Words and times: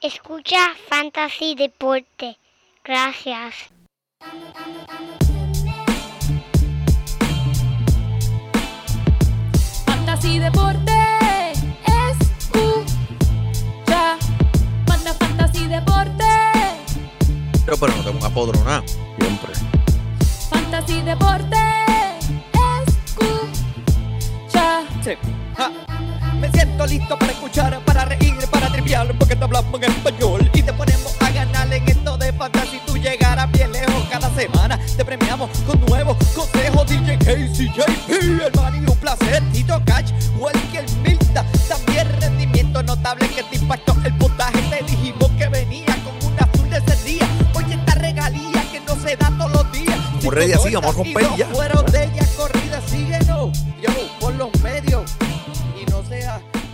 Escucha 0.00 0.74
Fantasy 0.88 1.54
Deporte. 1.54 2.38
Gracias. 2.84 3.54
Fantasy 9.86 10.38
Deporte. 10.38 10.92
Escucha. 12.10 12.82
Manda 14.86 15.14
Fantasy 15.14 15.66
Deporte. 15.66 16.24
Pero, 17.64 17.76
pero 17.76 17.96
no 17.96 18.02
tengo 18.04 18.18
un 18.18 18.24
apodronado. 18.24 18.84
Siempre. 19.18 19.52
Fantasy 20.50 21.02
Deporte. 21.02 21.56
Escucha. 23.06 24.84
Sí. 25.02 25.12
Ja. 25.56 25.70
Me 26.40 26.48
siento 26.52 26.86
listo 26.86 27.18
para 27.18 27.32
escuchar, 27.32 27.80
para 27.84 27.97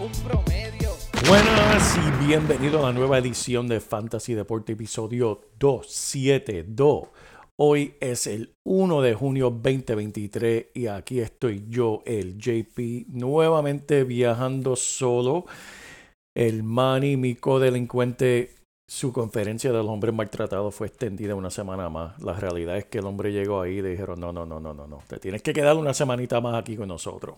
Un 0.00 0.10
promedio. 0.22 0.90
Buenas 1.28 1.98
y 1.98 2.26
bienvenido 2.26 2.78
a 2.78 2.82
la 2.84 2.92
nueva 2.94 3.18
edición 3.18 3.68
de 3.68 3.78
Fantasy 3.78 4.32
Deporte, 4.32 4.72
episodio 4.72 5.42
272. 5.58 7.08
Hoy 7.56 7.94
es 8.00 8.26
el 8.26 8.54
1 8.64 9.02
de 9.02 9.12
junio 9.12 9.50
2023 9.50 10.68
y 10.72 10.86
aquí 10.86 11.20
estoy 11.20 11.66
yo, 11.68 12.02
el 12.06 12.38
JP, 12.38 13.08
nuevamente 13.08 14.04
viajando 14.04 14.76
solo. 14.76 15.44
El 16.34 16.62
Manny, 16.62 17.18
mi 17.18 17.34
codelincuente, 17.34 18.54
su 18.88 19.12
conferencia 19.12 19.72
de 19.72 19.78
los 19.78 19.88
hombres 19.88 20.14
maltratados 20.14 20.74
fue 20.74 20.86
extendida 20.86 21.34
una 21.34 21.50
semana 21.50 21.90
más. 21.90 22.18
La 22.22 22.32
realidad 22.32 22.78
es 22.78 22.86
que 22.86 22.98
el 22.98 23.04
hombre 23.04 23.30
llegó 23.30 23.60
ahí 23.60 23.74
y 23.74 23.82
le 23.82 23.90
dijeron, 23.90 24.18
no, 24.18 24.32
no, 24.32 24.46
no, 24.46 24.58
no, 24.58 24.72
no, 24.72 24.86
no, 24.86 25.02
te 25.06 25.18
tienes 25.18 25.42
que 25.42 25.52
quedar 25.52 25.76
una 25.76 25.92
semanita 25.92 26.40
más 26.40 26.54
aquí 26.54 26.76
con 26.76 26.88
nosotros. 26.88 27.36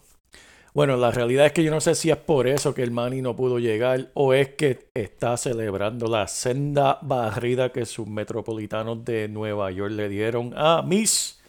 Bueno, 0.77 0.99
la 0.99 1.11
realidad 1.11 1.47
es 1.47 1.53
que 1.53 1.65
yo 1.65 1.71
no 1.71 1.81
sé 1.81 1.95
si 1.95 2.11
es 2.11 2.19
por 2.19 2.47
eso 2.47 2.75
que 2.75 2.83
el 2.83 2.91
Manny 2.91 3.23
no 3.23 3.35
pudo 3.35 3.59
llegar 3.59 4.11
o 4.13 4.35
es 4.35 4.51
que 4.57 4.91
está 4.93 5.39
celebrando 5.39 6.07
la 6.07 6.29
senda 6.29 6.99
barrida 7.01 7.73
que 7.73 7.87
sus 7.87 8.07
metropolitanos 8.07 9.03
de 9.03 9.27
Nueva 9.27 9.71
York 9.71 9.93
le 9.93 10.11
dieron 10.11 10.53
a 10.55 10.83
Miss 10.83 11.41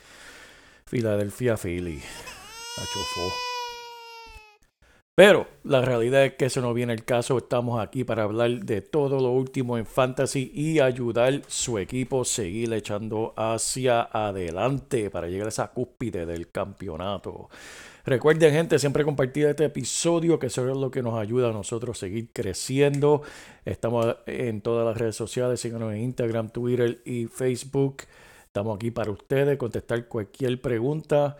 Philadelphia 0.85 1.57
Philly. 1.57 2.01
La. 2.77 3.46
Pero 5.17 5.47
la 5.63 5.81
realidad 5.81 6.25
es 6.25 6.33
que 6.35 6.45
eso 6.45 6.61
no 6.61 6.75
viene 6.75 6.93
el 6.93 7.03
caso. 7.03 7.39
Estamos 7.39 7.81
aquí 7.81 8.03
para 8.03 8.21
hablar 8.21 8.51
de 8.51 8.83
todo 8.83 9.19
lo 9.19 9.31
último 9.31 9.75
en 9.79 9.87
fantasy 9.87 10.51
y 10.53 10.79
ayudar 10.79 11.41
su 11.47 11.79
equipo 11.79 12.21
a 12.21 12.25
seguir 12.25 12.71
echando 12.73 13.33
hacia 13.35 14.03
adelante 14.03 15.09
para 15.09 15.27
llegar 15.27 15.47
a 15.47 15.49
esa 15.49 15.69
cúspide 15.69 16.27
del 16.27 16.51
campeonato. 16.51 17.49
Recuerden, 18.05 18.53
gente, 18.53 18.77
siempre 18.77 19.03
compartir 19.03 19.47
este 19.47 19.65
episodio, 19.65 20.37
que 20.37 20.47
eso 20.47 20.69
es 20.69 20.77
lo 20.77 20.91
que 20.91 21.01
nos 21.01 21.15
ayuda 21.19 21.49
a 21.49 21.51
nosotros 21.51 21.97
a 21.97 21.99
seguir 22.01 22.29
creciendo. 22.31 23.23
Estamos 23.65 24.17
en 24.27 24.61
todas 24.61 24.85
las 24.85 24.97
redes 24.97 25.15
sociales, 25.15 25.59
síganos 25.59 25.93
en 25.93 26.01
Instagram, 26.01 26.49
Twitter 26.49 27.01
y 27.05 27.25
Facebook. 27.25 28.03
Estamos 28.45 28.75
aquí 28.75 28.91
para 28.91 29.09
ustedes, 29.09 29.57
contestar 29.57 30.07
cualquier 30.07 30.61
pregunta 30.61 31.37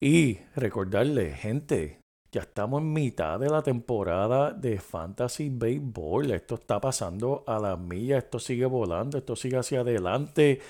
y 0.00 0.38
recordarles, 0.56 1.38
gente, 1.38 2.01
ya 2.34 2.40
estamos 2.40 2.80
en 2.80 2.92
mitad 2.92 3.38
de 3.38 3.50
la 3.50 3.62
temporada 3.62 4.52
de 4.52 4.78
Fantasy 4.80 5.50
Baseball. 5.50 6.30
Esto 6.30 6.54
está 6.54 6.80
pasando 6.80 7.44
a 7.46 7.58
la 7.58 7.76
milla, 7.76 8.16
esto 8.16 8.38
sigue 8.38 8.64
volando, 8.64 9.18
esto 9.18 9.36
sigue 9.36 9.58
hacia 9.58 9.80
adelante 9.80 10.60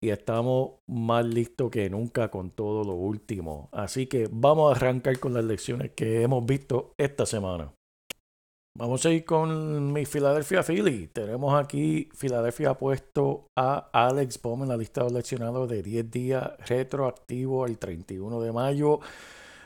y 0.00 0.10
estamos 0.10 0.74
más 0.88 1.26
listos 1.26 1.70
que 1.70 1.90
nunca 1.90 2.30
con 2.30 2.50
todo 2.50 2.84
lo 2.84 2.94
último. 2.94 3.68
Así 3.72 4.06
que 4.06 4.28
vamos 4.30 4.72
a 4.72 4.76
arrancar 4.76 5.18
con 5.18 5.34
las 5.34 5.44
lecciones 5.44 5.90
que 5.90 6.22
hemos 6.22 6.46
visto 6.46 6.92
esta 6.96 7.26
semana. 7.26 7.72
Vamos 8.78 9.04
a 9.04 9.10
ir 9.10 9.24
con 9.24 9.92
mi 9.92 10.06
Philadelphia 10.06 10.62
Philly. 10.62 11.08
Tenemos 11.08 11.52
aquí 11.60 12.08
Philadelphia 12.16 12.74
puesto 12.74 13.46
a 13.58 13.90
Alex 13.92 14.40
Baum 14.40 14.62
en 14.62 14.68
la 14.68 14.76
lista 14.76 15.00
de 15.00 15.06
los 15.06 15.12
leccionados 15.14 15.68
de 15.68 15.82
10 15.82 16.10
días 16.10 16.52
retroactivo 16.68 17.64
al 17.64 17.76
31 17.76 18.40
de 18.40 18.52
mayo 18.52 19.00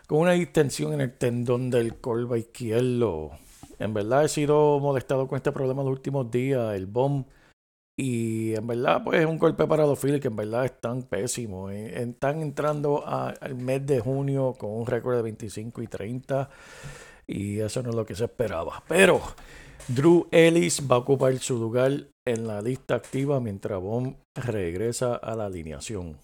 con 0.06 0.18
una 0.18 0.32
distensión 0.32 0.92
en 0.92 1.00
el 1.00 1.12
tendón 1.16 1.70
del 1.70 1.96
corva 2.00 2.38
izquierdo. 2.38 3.32
En 3.78 3.94
verdad 3.94 4.24
he 4.24 4.28
sido 4.28 4.78
molestado 4.80 5.28
con 5.28 5.36
este 5.36 5.52
problema 5.52 5.82
los 5.82 5.92
últimos 5.92 6.30
días. 6.30 6.74
El 6.74 6.86
BOM 6.86 7.24
y 7.98 8.54
en 8.54 8.66
verdad, 8.66 9.02
pues 9.02 9.20
es 9.20 9.26
un 9.26 9.38
golpe 9.38 9.66
para 9.66 9.86
los 9.86 9.98
Phillies 9.98 10.20
que 10.20 10.28
en 10.28 10.36
verdad 10.36 10.66
están 10.66 11.02
pésimos. 11.04 11.72
Eh, 11.72 12.02
Están 12.02 12.42
entrando 12.42 13.06
al 13.06 13.54
mes 13.54 13.86
de 13.86 14.00
junio 14.00 14.54
con 14.58 14.70
un 14.70 14.86
récord 14.86 15.16
de 15.16 15.22
25 15.22 15.82
y 15.82 15.86
30. 15.86 16.50
Y 17.26 17.60
eso 17.60 17.82
no 17.82 17.90
es 17.90 17.96
lo 17.96 18.04
que 18.04 18.14
se 18.14 18.24
esperaba. 18.24 18.84
Pero 18.86 19.22
Drew 19.88 20.28
Ellis 20.30 20.82
va 20.90 20.96
a 20.96 21.00
ocupar 21.00 21.36
su 21.38 21.58
lugar 21.58 22.08
en 22.26 22.46
la 22.46 22.60
lista 22.60 22.96
activa 22.96 23.40
mientras 23.40 23.80
Bond 23.80 24.16
regresa 24.34 25.14
a 25.14 25.34
la 25.34 25.46
alineación. 25.46 26.18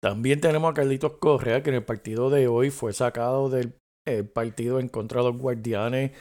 También 0.00 0.40
tenemos 0.40 0.70
a 0.70 0.74
Carlitos 0.74 1.14
Correa, 1.18 1.62
que 1.62 1.70
en 1.70 1.76
el 1.76 1.84
partido 1.84 2.30
de 2.30 2.46
hoy 2.46 2.70
fue 2.70 2.92
sacado 2.92 3.50
del 3.50 3.74
eh, 4.06 4.22
partido 4.22 4.78
en 4.78 4.88
contra 4.88 5.20
de 5.20 5.28
los 5.28 5.38
Guardianes 5.38 6.12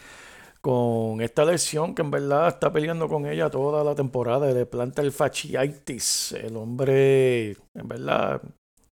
con 0.61 1.21
esta 1.21 1.45
lesión 1.45 1.95
que 1.95 2.01
en 2.01 2.11
verdad 2.11 2.49
está 2.49 2.73
peleando 2.73 3.07
con 3.07 3.25
ella 3.25 3.49
toda 3.49 3.83
la 3.83 3.95
temporada 3.95 4.53
de 4.53 4.65
planta 4.65 5.01
el 5.01 5.11
fasciitis. 5.11 6.33
El 6.33 6.57
hombre, 6.57 7.51
en 7.51 7.87
verdad, 7.87 8.41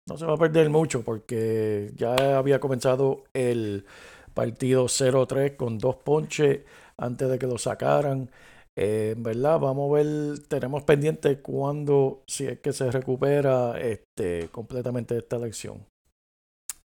no 0.08 0.18
se 0.18 0.26
va 0.26 0.36
a 0.36 0.38
perder 0.38 0.70
mucho 0.70 1.04
porque 1.04 1.92
ya 1.96 2.38
había 2.38 2.60
comenzado 2.60 3.24
el 3.34 3.86
partido 4.34 4.86
0-3 4.86 5.56
con 5.58 5.78
dos 5.80 5.98
ponches 5.98 6.62
antes 6.98 7.30
de 7.30 7.40
que 7.40 7.48
lo 7.48 7.58
sacaran. 7.58 8.30
Eh, 8.78 9.16
verdad, 9.18 9.60
vamos 9.60 9.90
a 9.90 10.04
ver, 10.04 10.40
tenemos 10.50 10.84
pendiente 10.84 11.40
cuando, 11.40 12.24
si 12.28 12.46
es 12.46 12.60
que 12.60 12.74
se 12.74 12.92
recupera 12.92 13.80
este, 13.80 14.50
completamente 14.50 15.18
esta 15.18 15.38
lesión. 15.38 15.86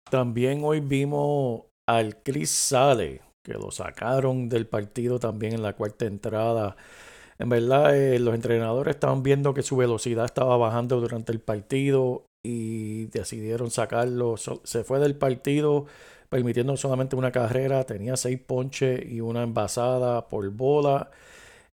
También 0.09 0.61
hoy 0.63 0.81
vimos 0.81 1.63
al 1.87 2.21
Chris 2.21 2.49
Sale, 2.49 3.21
que 3.45 3.53
lo 3.53 3.71
sacaron 3.71 4.49
del 4.49 4.67
partido 4.67 5.19
también 5.19 5.53
en 5.53 5.61
la 5.61 5.73
cuarta 5.73 6.05
entrada. 6.05 6.75
En 7.37 7.47
verdad, 7.47 7.95
eh, 7.95 8.19
los 8.19 8.35
entrenadores 8.35 8.95
estaban 8.95 9.23
viendo 9.23 9.53
que 9.53 9.63
su 9.63 9.77
velocidad 9.77 10.25
estaba 10.25 10.57
bajando 10.57 10.99
durante 10.99 11.31
el 11.31 11.39
partido 11.39 12.25
y 12.45 13.05
decidieron 13.07 13.71
sacarlo. 13.71 14.35
Se 14.37 14.83
fue 14.83 14.99
del 14.99 15.15
partido 15.15 15.85
permitiendo 16.29 16.75
solamente 16.75 17.15
una 17.15 17.31
carrera. 17.31 17.85
Tenía 17.85 18.17
seis 18.17 18.39
ponches 18.39 19.09
y 19.09 19.21
una 19.21 19.43
envasada 19.43 20.27
por 20.27 20.49
bola. 20.49 21.11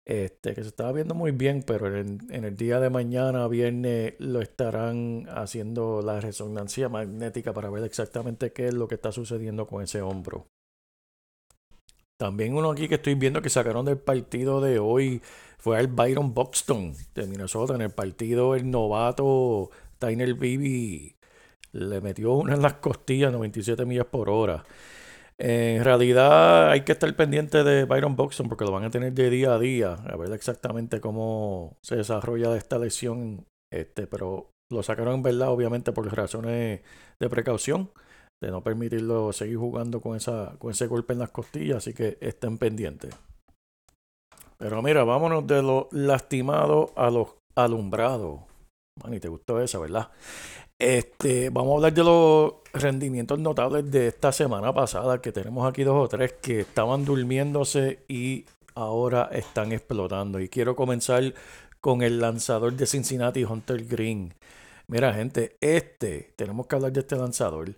Este, 0.06 0.54
que 0.54 0.62
se 0.62 0.68
estaba 0.68 0.92
viendo 0.92 1.14
muy 1.14 1.30
bien, 1.30 1.62
pero 1.66 1.96
en, 1.96 2.20
el 2.30 2.56
día 2.56 2.78
de 2.78 2.90
mañana, 2.90 3.48
viernes, 3.48 4.14
lo 4.18 4.42
estarán 4.42 5.26
haciendo 5.30 6.02
la 6.02 6.20
resonancia 6.20 6.90
magnética 6.90 7.54
para 7.54 7.70
ver 7.70 7.84
exactamente 7.84 8.52
qué 8.52 8.66
es 8.68 8.74
lo 8.74 8.86
que 8.86 8.96
está 8.96 9.12
sucediendo 9.12 9.66
con 9.66 9.82
ese 9.82 10.02
hombro. 10.02 10.46
También 12.18 12.54
uno 12.54 12.70
aquí 12.70 12.86
que 12.86 12.96
estoy 12.96 13.14
viendo 13.14 13.40
que 13.40 13.50
sacaron 13.50 13.86
del 13.86 13.98
partido 13.98 14.60
de 14.60 14.78
hoy 14.78 15.22
fue 15.58 15.78
al 15.78 15.88
Byron 15.88 16.34
Buxton 16.34 16.94
de 17.14 17.26
Minnesota. 17.26 17.74
En 17.74 17.80
el 17.80 17.90
partido, 17.90 18.54
el 18.54 18.70
novato 18.70 19.70
Tyner 19.98 20.34
Bibi 20.34 21.16
le 21.72 22.00
metió 22.02 22.34
una 22.34 22.54
en 22.54 22.62
las 22.62 22.74
costillas, 22.74 23.32
97 23.32 23.84
millas 23.86 24.06
por 24.06 24.28
hora. 24.28 24.64
En 25.38 25.82
realidad 25.82 26.70
hay 26.70 26.82
que 26.82 26.92
estar 26.92 27.14
pendiente 27.16 27.64
de 27.64 27.84
Byron 27.84 28.14
Buxton 28.14 28.48
porque 28.48 28.64
lo 28.64 28.72
van 28.72 28.84
a 28.84 28.90
tener 28.90 29.12
de 29.12 29.30
día 29.30 29.54
a 29.54 29.58
día, 29.58 29.94
a 29.94 30.16
ver 30.16 30.32
exactamente 30.32 31.00
cómo 31.00 31.76
se 31.82 31.96
desarrolla 31.96 32.56
esta 32.56 32.78
lesión. 32.78 33.44
Este, 33.72 34.06
pero 34.06 34.50
lo 34.70 34.82
sacaron 34.82 35.14
en 35.14 35.22
verdad, 35.22 35.50
obviamente, 35.50 35.92
por 35.92 36.06
razones 36.14 36.82
de 37.20 37.28
precaución, 37.28 37.90
de 38.42 38.50
no 38.50 38.62
permitirlo 38.62 39.32
seguir 39.32 39.56
jugando 39.56 40.00
con, 40.00 40.16
esa, 40.16 40.54
con 40.58 40.70
ese 40.70 40.86
golpe 40.86 41.12
en 41.12 41.18
las 41.18 41.30
costillas, 41.30 41.78
así 41.78 41.94
que 41.94 42.16
estén 42.20 42.58
pendientes. 42.58 43.14
Pero 44.56 44.82
mira, 44.82 45.02
vámonos 45.02 45.46
de 45.46 45.62
lo 45.62 45.88
lastimado 45.90 46.92
a 46.96 47.10
los 47.10 47.34
alumbrados. 47.56 48.40
Mani, 49.02 49.18
te 49.18 49.28
gustó 49.28 49.60
esa, 49.60 49.78
¿verdad? 49.80 50.10
Este, 50.80 51.50
vamos 51.50 51.72
a 51.72 51.74
hablar 51.76 51.94
de 51.94 52.02
los 52.02 52.54
rendimientos 52.72 53.38
notables 53.38 53.88
de 53.90 54.08
esta 54.08 54.32
semana 54.32 54.72
pasada, 54.72 55.22
que 55.22 55.30
tenemos 55.30 55.68
aquí 55.68 55.84
dos 55.84 56.04
o 56.04 56.08
tres 56.08 56.34
que 56.42 56.60
estaban 56.60 57.04
durmiéndose 57.04 58.04
y 58.08 58.44
ahora 58.74 59.28
están 59.32 59.72
explotando. 59.72 60.40
Y 60.40 60.48
quiero 60.48 60.74
comenzar 60.74 61.32
con 61.80 62.02
el 62.02 62.20
lanzador 62.20 62.72
de 62.72 62.86
Cincinnati, 62.86 63.44
Hunter 63.44 63.84
Green. 63.84 64.34
Mira, 64.88 65.14
gente, 65.14 65.56
este, 65.60 66.32
tenemos 66.36 66.66
que 66.66 66.76
hablar 66.76 66.92
de 66.92 67.00
este 67.00 67.16
lanzador. 67.16 67.76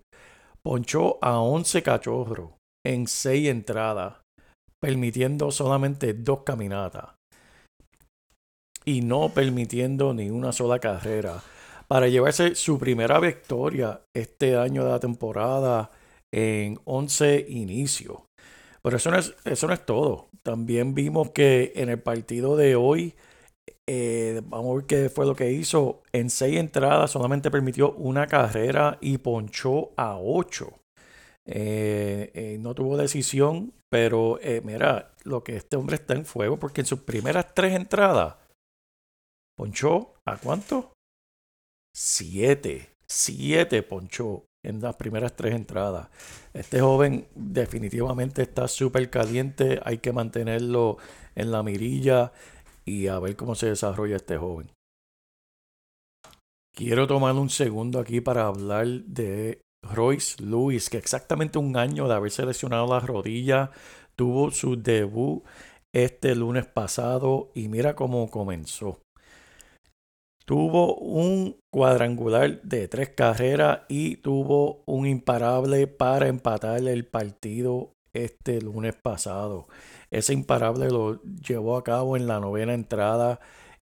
Ponchó 0.63 1.19
a 1.21 1.39
11 1.39 1.83
cachorros 1.83 2.51
en 2.85 3.07
6 3.07 3.49
entradas, 3.49 4.15
permitiendo 4.81 5.51
solamente 5.51 6.13
dos 6.13 6.41
caminatas 6.43 7.11
y 8.85 9.01
no 9.01 9.29
permitiendo 9.29 10.13
ni 10.13 10.29
una 10.29 10.51
sola 10.51 10.79
carrera 10.79 11.43
para 11.87 12.07
llevarse 12.07 12.55
su 12.55 12.77
primera 12.77 13.19
victoria 13.19 14.01
este 14.13 14.57
año 14.57 14.83
de 14.83 14.91
la 14.91 14.99
temporada 14.99 15.91
en 16.33 16.79
11 16.83 17.45
inicios. 17.49 18.19
Pero 18.81 18.97
eso 18.97 19.11
no 19.11 19.17
es, 19.17 19.35
eso 19.45 19.67
no 19.67 19.73
es 19.73 19.85
todo. 19.85 20.27
También 20.43 20.93
vimos 20.93 21.31
que 21.31 21.73
en 21.75 21.89
el 21.89 21.99
partido 21.99 22.55
de 22.55 22.75
hoy, 22.75 23.15
eh, 23.87 24.41
vamos 24.45 24.71
a 24.71 24.75
ver 24.75 24.85
qué 24.85 25.09
fue 25.09 25.25
lo 25.25 25.35
que 25.35 25.51
hizo. 25.51 26.03
En 26.11 26.29
seis 26.29 26.57
entradas 26.57 27.11
solamente 27.11 27.51
permitió 27.51 27.93
una 27.93 28.27
carrera 28.27 28.97
y 29.01 29.17
ponchó 29.17 29.91
a 29.97 30.17
8. 30.17 30.71
Eh, 31.49 32.31
eh, 32.33 32.57
no 32.59 32.75
tuvo 32.75 32.97
decisión, 32.97 33.73
pero 33.89 34.39
mira, 34.63 35.13
lo 35.23 35.43
que 35.43 35.55
este 35.55 35.77
hombre 35.77 35.95
está 35.95 36.13
en 36.13 36.25
fuego 36.25 36.57
porque 36.57 36.81
en 36.81 36.87
sus 36.87 36.99
primeras 36.99 37.53
tres 37.53 37.73
entradas 37.73 38.35
ponchó 39.57 40.13
a 40.25 40.37
cuánto? 40.37 40.93
Siete. 41.99 42.91
Siete 43.07 43.81
ponchó 43.81 44.45
en 44.63 44.81
las 44.81 44.95
primeras 44.97 45.35
tres 45.35 45.55
entradas. 45.55 46.09
Este 46.53 46.79
joven 46.79 47.27
definitivamente 47.33 48.43
está 48.43 48.67
súper 48.67 49.09
caliente. 49.09 49.79
Hay 49.83 49.97
que 49.97 50.13
mantenerlo 50.13 50.97
en 51.33 51.49
la 51.49 51.63
mirilla 51.63 52.33
y 52.85 53.07
a 53.07 53.17
ver 53.17 53.35
cómo 53.35 53.55
se 53.55 53.69
desarrolla 53.69 54.17
este 54.17 54.37
joven. 54.37 54.71
Quiero 56.71 57.07
tomar 57.07 57.33
un 57.33 57.49
segundo 57.49 57.97
aquí 57.99 58.21
para 58.21 58.45
hablar 58.45 58.85
de 58.85 59.61
Royce 59.81 60.43
Lewis, 60.43 60.91
que 60.91 60.97
exactamente 60.97 61.57
un 61.57 61.75
año 61.77 62.07
de 62.07 62.13
haber 62.13 62.29
seleccionado 62.29 62.85
la 62.85 62.99
rodilla, 62.99 63.71
tuvo 64.15 64.51
su 64.51 64.79
debut 64.79 65.43
este 65.91 66.35
lunes 66.35 66.67
pasado 66.67 67.49
y 67.55 67.69
mira 67.69 67.95
cómo 67.95 68.29
comenzó. 68.29 69.01
Tuvo 70.47 70.95
un 70.95 71.57
cuadrangular 71.69 72.61
de 72.61 72.87
tres 72.87 73.09
carreras 73.09 73.81
y 73.89 74.15
tuvo 74.15 74.81
un 74.85 75.05
imparable 75.05 75.87
para 75.87 76.29
empatar 76.29 76.87
el 76.87 77.05
partido 77.05 77.91
este 78.13 78.61
lunes 78.61 78.95
pasado. 78.95 79.67
Ese 80.09 80.31
imparable 80.31 80.89
lo 80.89 81.21
llevó 81.21 81.75
a 81.75 81.83
cabo 81.83 82.15
en 82.15 82.27
la 82.27 82.39
novena 82.39 82.73
entrada 82.73 83.41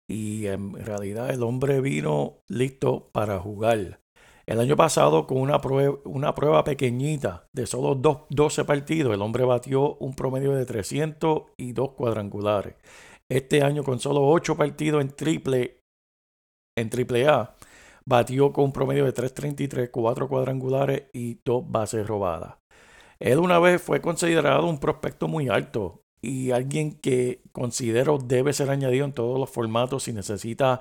y 0.09 0.47
en 0.47 0.75
realidad 0.75 1.31
el 1.31 1.43
hombre 1.43 1.81
vino 1.81 2.39
listo 2.47 3.11
para 3.11 3.41
jugar. 3.41 3.99
El 4.47 4.61
año 4.61 4.77
pasado 4.77 5.27
con 5.27 5.39
una 5.39 5.61
prueba, 5.61 5.99
una 6.05 6.33
prueba 6.33 6.63
pequeñita 6.63 7.49
de 7.53 7.67
solo 7.67 7.97
12 7.97 8.65
partidos, 8.65 9.13
el 9.13 9.23
hombre 9.23 9.45
batió 9.45 9.97
un 9.97 10.15
promedio 10.15 10.53
de 10.53 10.65
300 10.65 11.43
y 11.57 11.73
dos 11.73 11.91
cuadrangulares. 11.95 12.77
Este 13.29 13.65
año 13.65 13.83
con 13.83 13.99
solo 13.99 14.29
8 14.29 14.57
partidos 14.57 15.01
en 15.01 15.09
triple 15.09 15.82
en 16.77 16.91
AAA, 16.91 17.55
batió 18.05 18.53
con 18.53 18.67
un 18.67 18.73
promedio 18.73 19.05
de 19.05 19.15
3.33, 19.15 19.91
4 19.91 20.29
cuadrangulares 20.29 21.05
y 21.13 21.39
2 21.45 21.71
bases 21.71 22.07
robadas. 22.07 22.57
Él 23.21 23.39
una 23.39 23.59
vez 23.59 23.81
fue 23.81 24.01
considerado 24.01 24.67
un 24.67 24.79
prospecto 24.79 25.29
muy 25.29 25.49
alto 25.49 26.03
y 26.21 26.51
alguien 26.51 26.93
que 26.93 27.41
considero 27.53 28.19
debe 28.19 28.53
ser 28.53 28.71
añadido 28.71 29.05
en 29.05 29.13
todos 29.13 29.39
los 29.39 29.51
formatos 29.51 30.05
si 30.05 30.13
necesita 30.13 30.81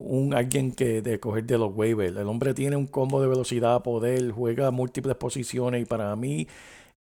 un 0.00 0.34
alguien 0.34 0.72
que 0.72 1.02
de 1.02 1.20
coger 1.20 1.44
de 1.44 1.58
los 1.58 1.72
waivers. 1.74 2.16
El 2.16 2.28
hombre 2.28 2.54
tiene 2.54 2.76
un 2.76 2.86
combo 2.86 3.20
de 3.20 3.28
velocidad, 3.28 3.82
poder, 3.82 4.32
juega 4.32 4.70
múltiples 4.70 5.16
posiciones 5.16 5.82
y 5.82 5.84
para 5.84 6.14
mí 6.16 6.48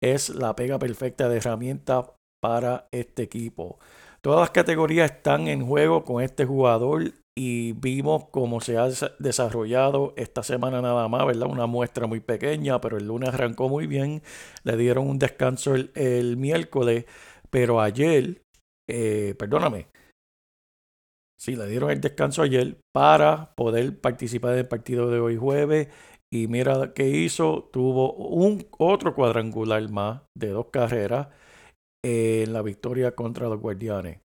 es 0.01 0.29
la 0.29 0.55
pega 0.55 0.79
perfecta 0.79 1.29
de 1.29 1.37
herramienta 1.37 2.11
para 2.41 2.87
este 2.91 3.23
equipo. 3.23 3.79
Todas 4.21 4.41
las 4.41 4.49
categorías 4.51 5.11
están 5.11 5.47
en 5.47 5.65
juego 5.65 6.03
con 6.03 6.23
este 6.23 6.45
jugador 6.45 7.13
y 7.41 7.71
vimos 7.71 8.25
cómo 8.31 8.59
se 8.59 8.77
ha 8.77 8.89
desarrollado 9.17 10.13
esta 10.17 10.43
semana 10.43 10.81
nada 10.81 11.07
más, 11.07 11.25
¿verdad? 11.25 11.47
Una 11.49 11.67
muestra 11.67 12.05
muy 12.05 12.19
pequeña, 12.19 12.81
pero 12.81 12.97
el 12.97 13.07
lunes 13.07 13.29
arrancó 13.29 13.69
muy 13.69 13.87
bien, 13.87 14.21
le 14.65 14.75
dieron 14.75 15.07
un 15.07 15.19
descanso 15.19 15.73
el, 15.73 16.35
miércoles, 16.35 17.05
pero 17.49 17.79
ayer, 17.79 18.41
eh, 18.89 19.35
perdóname, 19.39 19.87
sí, 21.39 21.55
le 21.55 21.67
dieron 21.67 21.91
el 21.91 22.01
descanso 22.01 22.41
ayer 22.41 22.81
para 22.93 23.55
poder 23.55 24.01
participar 24.01 24.55
del 24.55 24.67
partido 24.67 25.09
de 25.09 25.21
hoy 25.21 25.37
jueves. 25.37 25.87
Y 26.31 26.47
mira 26.47 26.93
qué 26.93 27.07
hizo, 27.07 27.69
tuvo 27.71 28.15
un 28.15 28.67
otro 28.77 29.15
cuadrangular 29.15 29.89
más 29.89 30.23
de 30.37 30.49
dos 30.49 30.65
carreras 30.73 31.29
en 32.03 32.51
la 32.51 32.61
victoria 32.63 33.15
contra 33.15 33.47
los 33.47 33.61
Guardianes. 33.61 34.19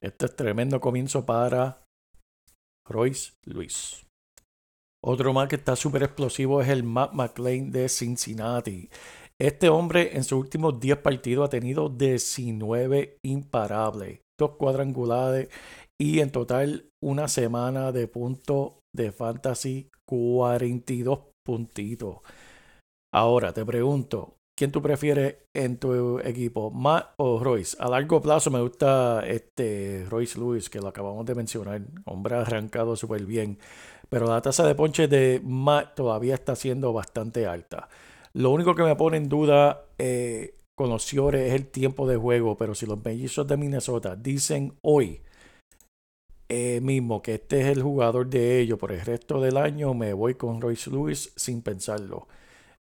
Este 0.00 0.26
es 0.26 0.36
tremendo 0.36 0.80
comienzo 0.80 1.26
para 1.26 1.79
Royce 2.90 3.32
Luis. 3.46 4.04
Otro 5.02 5.32
más 5.32 5.48
que 5.48 5.56
está 5.56 5.76
súper 5.76 6.02
explosivo 6.02 6.60
es 6.60 6.68
el 6.68 6.82
Matt 6.82 7.14
McLean 7.14 7.70
de 7.70 7.88
Cincinnati. 7.88 8.90
Este 9.40 9.70
hombre 9.70 10.16
en 10.16 10.24
sus 10.24 10.38
últimos 10.38 10.78
10 10.78 10.98
partidos 10.98 11.46
ha 11.46 11.50
tenido 11.50 11.88
19 11.88 13.16
imparables, 13.24 14.20
dos 14.38 14.56
cuadrangulares 14.56 15.48
y 15.98 16.20
en 16.20 16.30
total 16.30 16.90
una 17.02 17.28
semana 17.28 17.92
de 17.92 18.08
puntos 18.08 18.72
de 18.94 19.12
fantasy 19.12 19.88
42 20.06 21.20
puntitos. 21.46 22.18
Ahora 23.14 23.54
te 23.54 23.64
pregunto, 23.64 24.36
¿quién 24.60 24.72
tú 24.72 24.82
prefieres 24.82 25.36
en 25.54 25.78
tu 25.78 26.18
equipo, 26.18 26.70
Matt 26.70 27.14
o 27.16 27.42
Royce? 27.42 27.74
A 27.80 27.88
largo 27.88 28.20
plazo 28.20 28.50
me 28.50 28.60
gusta 28.60 29.26
este 29.26 30.04
Royce 30.06 30.38
Lewis, 30.38 30.68
que 30.68 30.80
lo 30.80 30.88
acabamos 30.88 31.24
de 31.24 31.34
mencionar. 31.34 31.80
Hombre 32.04 32.34
arrancado 32.34 32.94
súper 32.94 33.24
bien. 33.24 33.58
Pero 34.10 34.26
la 34.26 34.42
tasa 34.42 34.66
de 34.66 34.74
ponche 34.74 35.08
de 35.08 35.40
Matt 35.42 35.94
todavía 35.94 36.34
está 36.34 36.54
siendo 36.56 36.92
bastante 36.92 37.46
alta. 37.46 37.88
Lo 38.34 38.50
único 38.50 38.74
que 38.74 38.82
me 38.82 38.96
pone 38.96 39.16
en 39.16 39.30
duda 39.30 39.86
eh, 39.96 40.58
con 40.74 40.90
los 40.90 41.04
Ciores 41.04 41.48
es 41.48 41.54
el 41.54 41.68
tiempo 41.68 42.06
de 42.06 42.18
juego. 42.18 42.58
Pero 42.58 42.74
si 42.74 42.84
los 42.84 43.02
mellizos 43.02 43.46
de 43.46 43.56
Minnesota 43.56 44.14
dicen 44.14 44.74
hoy 44.82 45.22
eh, 46.50 46.80
mismo 46.82 47.22
que 47.22 47.36
este 47.36 47.62
es 47.62 47.68
el 47.68 47.82
jugador 47.82 48.28
de 48.28 48.60
ellos 48.60 48.78
por 48.78 48.92
el 48.92 49.00
resto 49.00 49.40
del 49.40 49.56
año, 49.56 49.94
me 49.94 50.12
voy 50.12 50.34
con 50.34 50.60
Royce 50.60 50.90
Lewis 50.90 51.32
sin 51.34 51.62
pensarlo. 51.62 52.28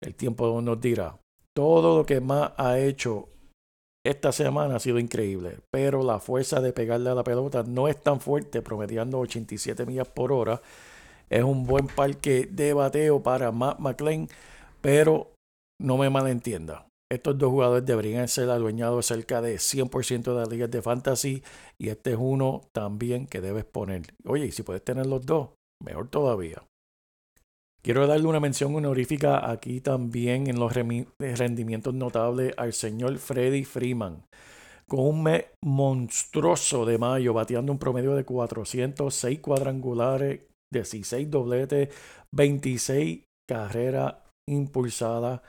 El 0.00 0.17
tiempo 0.17 0.61
nos 0.61 0.81
dirá 0.81 1.17
todo 1.59 1.99
lo 1.99 2.07
que 2.07 2.21
más 2.21 2.53
ha 2.57 2.79
hecho 2.79 3.31
esta 4.07 4.31
semana 4.31 4.77
ha 4.77 4.79
sido 4.79 5.00
increíble, 5.00 5.59
pero 5.73 6.05
la 6.05 6.21
fuerza 6.21 6.61
de 6.61 6.73
pegarle 6.73 7.11
a 7.11 7.17
la 7.17 7.25
pelota 7.25 7.65
no 7.65 7.88
es 7.88 8.00
tan 8.00 8.21
fuerte, 8.21 8.62
promediando 8.62 9.19
87 9.19 9.85
millas 9.85 10.07
por 10.07 10.31
hora. 10.31 10.62
Es 11.29 11.43
un 11.43 11.67
buen 11.67 11.88
parque 11.88 12.49
de 12.49 12.75
bateo 12.75 13.25
para 13.25 13.50
Matt 13.50 13.81
McLean, 13.81 14.29
pero 14.81 15.33
no 15.81 15.99
me 15.99 16.11
malentienda. 16.11 16.87
Estos 17.11 17.37
dos 17.37 17.50
jugadores 17.50 17.85
deberían 17.85 18.29
ser 18.29 18.50
adueñados 18.50 19.07
cerca 19.07 19.43
de 19.43 19.57
100% 19.57 20.33
de 20.33 20.38
las 20.38 20.49
ligas 20.49 20.71
de 20.71 20.81
fantasy 20.81 21.43
y 21.77 21.88
este 21.88 22.12
es 22.12 22.19
uno 22.21 22.61
también 22.73 23.27
que 23.27 23.41
debes 23.41 23.65
poner. 23.65 24.03
Oye, 24.25 24.47
y 24.47 24.53
si 24.53 24.62
puedes 24.62 24.85
tener 24.85 25.07
los 25.07 25.27
dos, 25.27 25.49
mejor 25.85 26.07
todavía. 26.07 26.62
Quiero 27.88 28.07
darle 28.07 28.26
una 28.26 28.38
mención 28.38 28.75
honorífica 28.75 29.50
aquí 29.50 29.80
también 29.80 30.47
en 30.47 30.59
los 30.59 30.75
rendimientos 30.75 31.95
notables 31.95 32.52
al 32.59 32.75
señor 32.75 33.16
Freddy 33.16 33.64
Freeman. 33.64 34.26
Con 34.87 35.00
un 35.00 35.23
mes 35.23 35.47
monstruoso 35.64 36.85
de 36.85 36.99
mayo, 36.99 37.33
bateando 37.33 37.73
un 37.73 37.78
promedio 37.78 38.14
de 38.14 38.26
406 38.26 39.40
cuadrangulares, 39.40 40.42
16 40.71 41.30
dobletes, 41.30 41.88
26 42.30 43.23
carreras 43.49 44.16
impulsadas. 44.47 45.40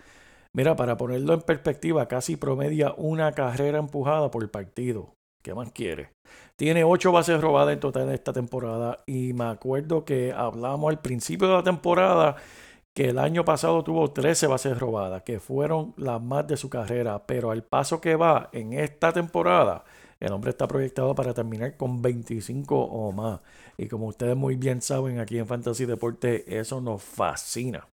Mira, 0.55 0.77
para 0.77 0.95
ponerlo 0.95 1.33
en 1.33 1.41
perspectiva, 1.41 2.07
casi 2.07 2.37
promedia 2.37 2.93
una 2.95 3.33
carrera 3.33 3.79
empujada 3.79 4.31
por 4.31 4.49
partido. 4.49 5.13
¿Qué 5.43 5.53
más 5.53 5.73
quiere? 5.73 6.11
Tiene 6.59 6.83
ocho 6.83 7.13
bases 7.13 7.39
robadas 7.39 7.71
en 7.71 7.79
total 7.79 8.09
en 8.09 8.15
esta 8.15 8.33
temporada. 8.33 9.01
Y 9.07 9.31
me 9.31 9.45
acuerdo 9.45 10.03
que 10.03 10.33
hablamos 10.33 10.89
al 10.89 10.99
principio 10.99 11.47
de 11.47 11.53
la 11.53 11.63
temporada 11.63 12.35
que 12.93 13.05
el 13.11 13.17
año 13.17 13.45
pasado 13.45 13.81
tuvo 13.81 14.11
13 14.11 14.47
bases 14.47 14.77
robadas, 14.77 15.23
que 15.23 15.39
fueron 15.39 15.93
las 15.95 16.21
más 16.21 16.45
de 16.47 16.57
su 16.57 16.69
carrera. 16.69 17.25
Pero 17.25 17.51
al 17.51 17.63
paso 17.63 18.01
que 18.01 18.17
va 18.17 18.49
en 18.51 18.73
esta 18.73 19.13
temporada, 19.13 19.85
el 20.19 20.33
hombre 20.33 20.49
está 20.49 20.67
proyectado 20.67 21.15
para 21.15 21.33
terminar 21.33 21.77
con 21.77 22.01
25 22.01 22.75
o 22.77 23.13
más. 23.13 23.39
Y 23.77 23.87
como 23.87 24.07
ustedes 24.07 24.35
muy 24.35 24.57
bien 24.57 24.81
saben, 24.81 25.19
aquí 25.19 25.37
en 25.37 25.47
Fantasy 25.47 25.85
Deporte 25.85 26.59
eso 26.59 26.81
nos 26.81 27.01
fascina. 27.01 27.87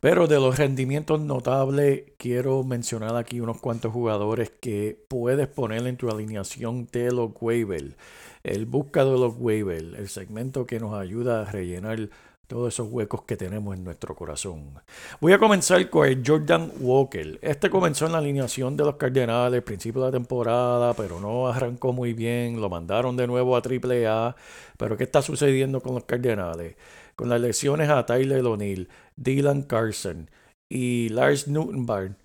Pero 0.00 0.28
de 0.28 0.36
los 0.36 0.56
rendimientos 0.56 1.20
notables, 1.20 2.04
quiero 2.18 2.62
mencionar 2.62 3.16
aquí 3.16 3.40
unos 3.40 3.60
cuantos 3.60 3.92
jugadores 3.92 4.50
que 4.60 5.04
puedes 5.08 5.48
poner 5.48 5.84
en 5.88 5.96
tu 5.96 6.08
alineación 6.08 6.86
de 6.92 7.10
los 7.10 7.32
waivers. 7.40 7.96
El 8.44 8.66
busca 8.66 9.04
de 9.04 9.18
los 9.18 9.34
waivers, 9.36 9.98
el 9.98 10.08
segmento 10.08 10.66
que 10.66 10.78
nos 10.78 10.94
ayuda 10.94 11.42
a 11.42 11.50
rellenar 11.50 12.10
todos 12.46 12.72
esos 12.72 12.88
huecos 12.90 13.22
que 13.22 13.36
tenemos 13.36 13.76
en 13.76 13.84
nuestro 13.84 14.14
corazón. 14.14 14.80
Voy 15.20 15.32
a 15.32 15.38
comenzar 15.38 15.90
con 15.90 16.08
el 16.08 16.22
Jordan 16.26 16.72
Walker. 16.80 17.38
Este 17.42 17.68
comenzó 17.68 18.06
en 18.06 18.12
la 18.12 18.18
alineación 18.18 18.76
de 18.76 18.84
los 18.84 18.96
Cardenales 18.96 19.58
al 19.58 19.64
principio 19.64 20.00
de 20.00 20.08
la 20.08 20.12
temporada, 20.12 20.94
pero 20.94 21.20
no 21.20 21.48
arrancó 21.48 21.92
muy 21.92 22.14
bien. 22.14 22.60
Lo 22.60 22.70
mandaron 22.70 23.16
de 23.16 23.26
nuevo 23.26 23.54
a 23.54 23.60
AAA. 23.60 24.34
Pero 24.78 24.96
¿qué 24.96 25.04
está 25.04 25.20
sucediendo 25.20 25.80
con 25.82 25.94
los 25.94 26.04
Cardenales? 26.04 26.76
Con 27.18 27.28
las 27.28 27.40
lesiones 27.40 27.90
a 27.90 28.06
Tyler 28.06 28.44
O'Neill, 28.46 28.88
Dylan 29.16 29.62
Carson 29.62 30.30
y 30.70 31.08
Lars 31.08 31.48
Newtonbarn, 31.48 32.16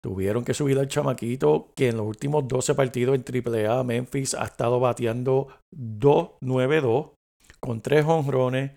tuvieron 0.00 0.44
que 0.44 0.54
subir 0.54 0.78
al 0.78 0.86
chamaquito 0.86 1.72
que 1.74 1.88
en 1.88 1.96
los 1.96 2.06
últimos 2.06 2.46
12 2.46 2.76
partidos 2.76 3.18
en 3.18 3.24
AAA 3.24 3.82
Memphis 3.82 4.34
ha 4.34 4.44
estado 4.44 4.78
bateando 4.78 5.48
2-9-2 5.74 7.14
con 7.58 7.80
3 7.80 8.04
honrones 8.06 8.70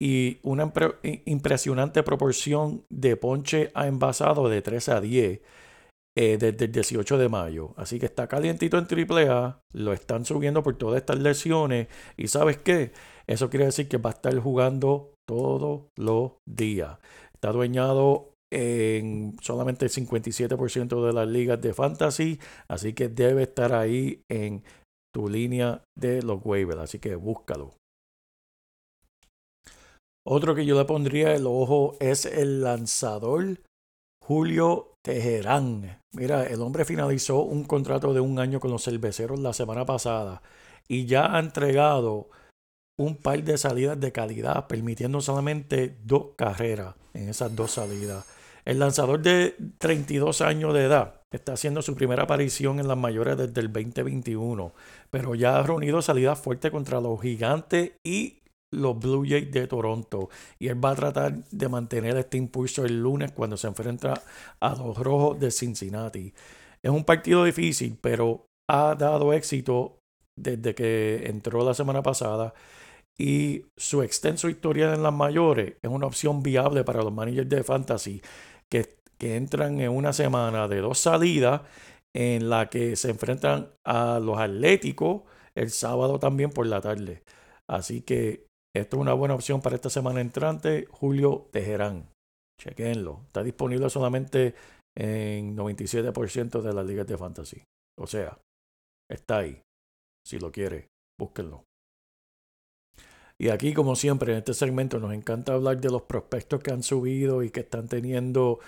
y 0.00 0.40
una 0.42 0.70
impresionante 1.24 2.02
proporción 2.02 2.84
de 2.90 3.16
ponche 3.16 3.70
a 3.74 3.86
envasado 3.86 4.50
de 4.50 4.60
3 4.60 4.88
a 4.90 5.00
10 5.00 5.40
eh, 6.20 6.36
desde 6.36 6.64
el 6.64 6.72
18 6.72 7.16
de 7.16 7.28
mayo. 7.28 7.74
Así 7.76 8.00
que 8.00 8.06
está 8.06 8.26
calientito 8.26 8.76
en 8.76 8.88
AAA, 8.90 9.60
lo 9.72 9.92
están 9.92 10.24
subiendo 10.24 10.64
por 10.64 10.76
todas 10.76 10.98
estas 10.98 11.20
lesiones 11.20 11.86
y 12.16 12.26
¿sabes 12.26 12.58
qué? 12.58 12.90
Eso 13.28 13.48
quiere 13.48 13.66
decir 13.66 13.88
que 13.88 13.98
va 13.98 14.10
a 14.10 14.14
estar 14.14 14.36
jugando 14.40 15.14
todos 15.28 15.82
los 15.96 16.32
días. 16.44 16.98
Está 17.34 17.52
dueñado 17.52 18.32
en 18.52 19.36
solamente 19.40 19.84
el 19.84 19.92
57% 19.92 21.06
de 21.06 21.12
las 21.12 21.28
ligas 21.28 21.60
de 21.60 21.72
fantasy, 21.72 22.40
así 22.66 22.94
que 22.94 23.08
debe 23.08 23.44
estar 23.44 23.72
ahí 23.72 24.22
en 24.28 24.64
tu 25.14 25.28
línea 25.28 25.84
de 25.96 26.22
los 26.22 26.44
waivers, 26.44 26.80
así 26.80 26.98
que 26.98 27.14
búscalo. 27.14 27.76
Otro 30.26 30.56
que 30.56 30.66
yo 30.66 30.76
le 30.76 30.84
pondría 30.84 31.32
el 31.32 31.46
ojo 31.46 31.96
es 32.00 32.26
el 32.26 32.60
lanzador 32.62 33.60
Julio 34.28 34.98
Teherán. 35.00 36.02
Mira, 36.12 36.44
el 36.44 36.60
hombre 36.60 36.84
finalizó 36.84 37.40
un 37.40 37.64
contrato 37.64 38.12
de 38.12 38.20
un 38.20 38.38
año 38.38 38.60
con 38.60 38.70
los 38.70 38.84
cerveceros 38.84 39.40
la 39.40 39.54
semana 39.54 39.86
pasada 39.86 40.42
y 40.86 41.06
ya 41.06 41.34
ha 41.34 41.38
entregado 41.38 42.28
un 42.98 43.16
par 43.16 43.42
de 43.42 43.56
salidas 43.56 43.98
de 43.98 44.12
calidad, 44.12 44.66
permitiendo 44.66 45.22
solamente 45.22 45.96
dos 46.04 46.34
carreras 46.36 46.94
en 47.14 47.30
esas 47.30 47.56
dos 47.56 47.70
salidas. 47.70 48.26
El 48.66 48.80
lanzador 48.80 49.22
de 49.22 49.56
32 49.78 50.42
años 50.42 50.74
de 50.74 50.84
edad 50.84 51.22
está 51.30 51.54
haciendo 51.54 51.80
su 51.80 51.94
primera 51.94 52.24
aparición 52.24 52.80
en 52.80 52.88
las 52.88 52.98
mayores 52.98 53.38
desde 53.38 53.62
el 53.62 53.72
2021, 53.72 54.74
pero 55.10 55.34
ya 55.36 55.56
ha 55.56 55.62
reunido 55.62 56.02
salidas 56.02 56.38
fuertes 56.38 56.70
contra 56.70 57.00
los 57.00 57.18
gigantes 57.22 57.92
y 58.04 58.42
los 58.70 58.98
Blue 58.98 59.24
Jays 59.26 59.50
de 59.50 59.66
Toronto. 59.66 60.28
Y 60.58 60.68
él 60.68 60.82
va 60.82 60.90
a 60.90 60.96
tratar 60.96 61.44
de 61.50 61.68
mantener 61.68 62.16
este 62.16 62.38
impulso 62.38 62.84
el 62.84 63.00
lunes 63.00 63.32
cuando 63.32 63.56
se 63.56 63.66
enfrenta 63.66 64.22
a 64.60 64.74
los 64.76 64.96
Rojos 64.98 65.40
de 65.40 65.50
Cincinnati. 65.50 66.32
Es 66.82 66.90
un 66.90 67.04
partido 67.04 67.44
difícil, 67.44 67.98
pero 68.00 68.46
ha 68.70 68.94
dado 68.94 69.32
éxito 69.32 69.98
desde 70.36 70.74
que 70.74 71.24
entró 71.26 71.64
la 71.64 71.74
semana 71.74 72.02
pasada 72.02 72.54
y 73.18 73.64
su 73.76 74.02
extenso 74.02 74.48
historia 74.48 74.94
en 74.94 75.02
las 75.02 75.12
mayores 75.12 75.74
es 75.82 75.90
una 75.90 76.06
opción 76.06 76.42
viable 76.42 76.84
para 76.84 77.02
los 77.02 77.12
managers 77.12 77.48
de 77.48 77.64
fantasy 77.64 78.22
que, 78.70 78.96
que 79.18 79.36
entran 79.36 79.80
en 79.80 79.90
una 79.90 80.12
semana 80.12 80.68
de 80.68 80.80
dos 80.80 81.00
salidas 81.00 81.62
en 82.14 82.48
la 82.48 82.70
que 82.70 82.94
se 82.94 83.10
enfrentan 83.10 83.70
a 83.84 84.20
los 84.20 84.38
Atléticos 84.38 85.22
el 85.56 85.70
sábado 85.70 86.18
también 86.20 86.50
por 86.50 86.66
la 86.66 86.80
tarde. 86.80 87.22
Así 87.66 88.02
que 88.02 88.47
esto 88.78 88.96
es 88.96 89.02
una 89.02 89.14
buena 89.14 89.34
opción 89.34 89.60
para 89.60 89.76
esta 89.76 89.90
semana 89.90 90.20
entrante. 90.20 90.86
Julio 90.90 91.48
Tejerán. 91.52 92.08
Chequenlo. 92.60 93.22
Está 93.26 93.42
disponible 93.42 93.88
solamente 93.88 94.54
en 94.96 95.56
97% 95.56 96.60
de 96.60 96.72
las 96.72 96.86
ligas 96.86 97.06
de 97.06 97.16
fantasy. 97.16 97.62
O 97.98 98.06
sea, 98.06 98.38
está 99.10 99.38
ahí. 99.38 99.62
Si 100.26 100.38
lo 100.38 100.50
quiere, 100.50 100.88
búsquenlo. 101.18 101.64
Y 103.40 103.50
aquí, 103.50 103.72
como 103.72 103.94
siempre, 103.94 104.32
en 104.32 104.38
este 104.38 104.54
segmento 104.54 104.98
nos 104.98 105.12
encanta 105.12 105.54
hablar 105.54 105.80
de 105.80 105.90
los 105.90 106.02
prospectos 106.02 106.60
que 106.60 106.72
han 106.72 106.82
subido 106.82 107.44
y 107.44 107.50
que 107.50 107.60
están 107.60 107.88
teniendo 107.88 108.58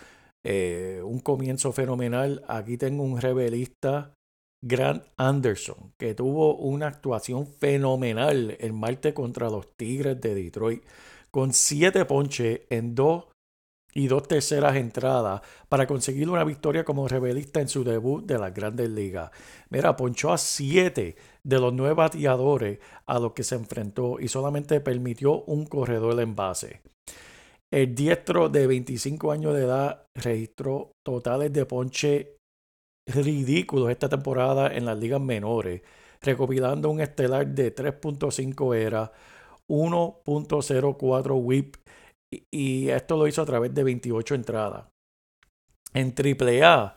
eh, 0.45 1.03
un 1.05 1.19
comienzo 1.19 1.73
fenomenal. 1.73 2.45
Aquí 2.47 2.79
tengo 2.79 3.03
un 3.03 3.21
rebelista, 3.21 4.15
Grant 4.63 5.05
Anderson, 5.17 5.93
que 5.99 6.15
tuvo 6.15 6.57
una 6.57 6.89
actuación 6.89 7.47
fenomenal 7.47 8.57
el 8.61 8.73
martes 8.73 9.15
contra 9.15 9.49
los 9.49 9.75
Tigres 9.77 10.21
de 10.21 10.35
Detroit, 10.35 10.85
con 11.31 11.53
siete 11.53 12.05
ponches 12.05 12.61
en 12.69 12.95
dos 12.95 13.25
y 13.95 14.07
dos 14.07 14.29
terceras 14.29 14.77
entradas 14.77 15.41
para 15.69 15.87
conseguir 15.87 16.29
una 16.29 16.45
victoria 16.45 16.85
como 16.85 17.09
rebelista 17.09 17.61
en 17.61 17.69
su 17.69 17.85
debut 17.85 18.25
de 18.25 18.39
las 18.39 18.55
grandes 18.55 18.91
ligas. 18.91 19.31
Mira, 19.71 19.97
ponchó 19.97 20.33
a 20.33 20.39
siete 20.39 21.17
de 21.43 21.59
los 21.59 21.73
nueve 21.73 21.95
bateadores 21.95 22.79
a 23.07 23.19
los 23.19 23.33
que 23.33 23.43
se 23.43 23.57
enfrentó 23.57 24.21
y 24.21 24.29
solamente 24.29 24.81
permitió 24.81 25.43
un 25.45 25.67
corredor 25.67 26.21
en 26.21 26.37
base. 26.37 26.83
El 27.73 27.95
diestro 27.95 28.49
de 28.49 28.67
25 28.67 29.31
años 29.31 29.55
de 29.55 29.63
edad 29.63 30.05
registró 30.15 30.93
totales 31.05 31.53
de 31.53 31.67
ponche 31.67 32.37
ridículos 33.15 33.91
esta 33.91 34.09
temporada 34.09 34.75
en 34.75 34.85
las 34.85 34.99
ligas 34.99 35.21
menores, 35.21 35.83
recopilando 36.21 36.91
un 36.91 37.01
estelar 37.01 37.47
de 37.47 37.75
3.5 37.75 38.75
era, 38.77 39.13
1.04 39.69 41.41
whip 41.43 41.77
y 42.53 42.89
esto 42.89 43.17
lo 43.17 43.27
hizo 43.27 43.43
a 43.43 43.47
través 43.47 43.75
de 43.75 43.85
28 43.85 44.35
entradas. 44.35 44.87
En 45.95 46.15
AAA, 46.17 46.97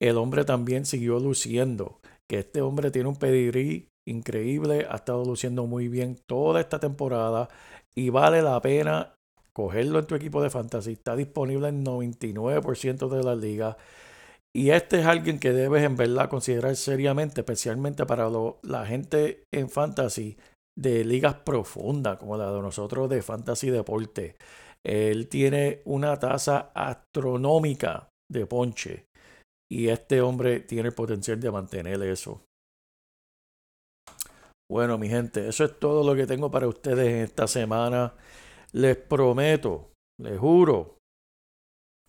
el 0.00 0.16
hombre 0.18 0.44
también 0.44 0.84
siguió 0.84 1.18
luciendo, 1.18 2.00
que 2.28 2.40
este 2.40 2.60
hombre 2.60 2.90
tiene 2.90 3.08
un 3.08 3.16
pedigrí 3.16 3.88
increíble, 4.06 4.86
ha 4.88 4.96
estado 4.96 5.24
luciendo 5.24 5.66
muy 5.66 5.88
bien 5.88 6.16
toda 6.26 6.60
esta 6.60 6.78
temporada 6.78 7.48
y 7.94 8.10
vale 8.10 8.42
la 8.42 8.60
pena 8.60 9.14
cogerlo 9.52 9.98
en 9.98 10.06
tu 10.06 10.14
equipo 10.14 10.42
de 10.42 10.50
fantasy. 10.50 10.92
Está 10.92 11.16
disponible 11.16 11.68
en 11.68 11.84
99% 11.84 13.08
de 13.08 13.22
las 13.22 13.38
ligas. 13.38 13.76
Y 14.56 14.70
este 14.70 15.00
es 15.00 15.06
alguien 15.06 15.38
que 15.38 15.52
debes 15.52 15.84
en 15.84 15.96
verdad 15.96 16.30
considerar 16.30 16.74
seriamente, 16.76 17.42
especialmente 17.42 18.06
para 18.06 18.30
la 18.62 18.86
gente 18.86 19.44
en 19.52 19.68
fantasy 19.68 20.38
de 20.74 21.04
ligas 21.04 21.34
profundas 21.34 22.16
como 22.16 22.38
la 22.38 22.50
de 22.50 22.62
nosotros 22.62 23.10
de 23.10 23.20
fantasy 23.20 23.68
deporte. 23.68 24.36
Él 24.82 25.28
tiene 25.28 25.82
una 25.84 26.18
tasa 26.18 26.70
astronómica 26.74 28.08
de 28.32 28.46
ponche 28.46 29.04
y 29.70 29.88
este 29.88 30.22
hombre 30.22 30.60
tiene 30.60 30.88
el 30.88 30.94
potencial 30.94 31.38
de 31.38 31.50
mantener 31.50 32.02
eso. 32.04 32.40
Bueno, 34.72 34.96
mi 34.96 35.10
gente, 35.10 35.48
eso 35.48 35.64
es 35.64 35.78
todo 35.78 36.02
lo 36.02 36.16
que 36.16 36.26
tengo 36.26 36.50
para 36.50 36.66
ustedes 36.66 37.06
en 37.06 37.24
esta 37.24 37.46
semana. 37.46 38.14
Les 38.72 38.96
prometo, 38.96 39.90
les 40.18 40.38
juro, 40.38 40.96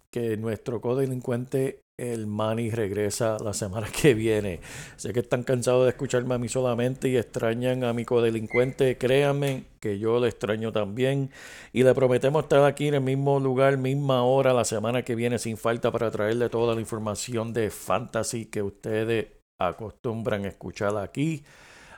que 0.10 0.38
nuestro 0.38 0.80
codelincuente 0.80 1.82
el 1.98 2.28
Manny 2.28 2.70
regresa 2.70 3.38
la 3.44 3.54
semana 3.54 3.88
que 3.90 4.14
viene. 4.14 4.60
Sé 4.98 5.14
que 5.14 5.22
están 5.22 5.44
cansados 5.44 5.84
de 5.84 5.90
escucharme 5.90 6.36
a 6.36 6.38
mí 6.38 6.48
solamente 6.48 7.10
y 7.10 7.18
extrañan 7.18 7.84
a 7.84 7.94
mi 7.94 8.06
codelincuente. 8.06 8.98
Créanme 8.98 9.66
que 9.80 9.98
yo 9.98 10.20
le 10.20 10.28
extraño 10.28 10.72
también. 10.72 11.32
Y 11.74 11.84
le 11.84 11.94
prometemos 11.96 12.44
estar 12.44 12.64
aquí 12.64 12.88
en 12.88 12.96
el 12.96 13.02
mismo 13.02 13.40
lugar, 13.40 13.78
misma 13.78 14.24
hora, 14.24 14.54
la 14.54 14.64
semana 14.64 15.02
que 15.02 15.16
viene, 15.16 15.40
sin 15.40 15.58
falta, 15.58 15.92
para 15.92 16.12
traerle 16.12 16.50
toda 16.50 16.76
la 16.76 16.82
información 16.82 17.52
de 17.52 17.72
fantasy 17.72 18.46
que 18.46 18.62
ustedes 18.62 19.28
acostumbran 19.60 20.46
a 20.46 20.50
escuchar 20.50 20.96
aquí. 20.98 21.44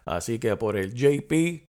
Así 0.05 0.39
que 0.39 0.55
por 0.55 0.77
el 0.77 0.93
JP 0.93 1.65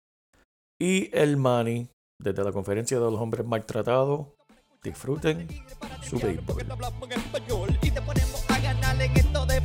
y 0.80 1.16
el 1.16 1.36
Manny, 1.36 1.88
desde 2.20 2.42
la 2.42 2.50
conferencia 2.50 2.98
de 2.98 3.04
los 3.08 3.20
hombres 3.20 3.46
maltratados, 3.46 4.26
disfruten 4.82 5.46
su 6.02 6.18
béisbol. 6.18 6.64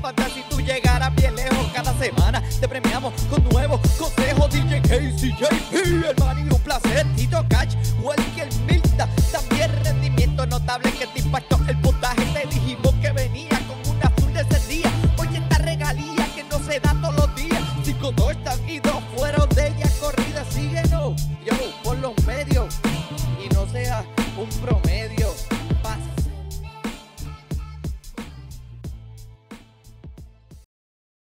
De 0.01 0.07
fantasy. 0.07 0.43
Tú 0.49 0.59
llegarás 0.59 1.13
bien 1.15 1.35
lejos 1.35 1.67
cada 1.73 1.93
semana. 1.97 2.41
Te 2.59 2.67
premiamos 2.67 3.13
con 3.29 3.43
nuevos 3.49 3.79
consejos. 3.97 4.49
DJ 4.51 4.81
KCJP, 4.81 5.73
el 5.73 6.15
Manny, 6.19 6.50